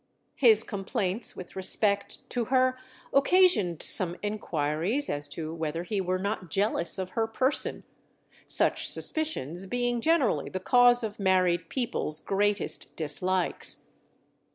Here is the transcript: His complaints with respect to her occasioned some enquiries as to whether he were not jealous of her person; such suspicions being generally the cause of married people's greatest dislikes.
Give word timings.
His 0.37 0.63
complaints 0.63 1.35
with 1.35 1.55
respect 1.55 2.27
to 2.31 2.45
her 2.45 2.75
occasioned 3.13 3.83
some 3.83 4.17
enquiries 4.23 5.11
as 5.11 5.27
to 5.27 5.53
whether 5.53 5.83
he 5.83 6.01
were 6.01 6.17
not 6.17 6.49
jealous 6.49 6.97
of 6.97 7.11
her 7.11 7.27
person; 7.27 7.83
such 8.47 8.89
suspicions 8.89 9.67
being 9.67 10.01
generally 10.01 10.49
the 10.49 10.59
cause 10.59 11.03
of 11.03 11.19
married 11.19 11.69
people's 11.69 12.19
greatest 12.19 12.95
dislikes. 12.95 13.83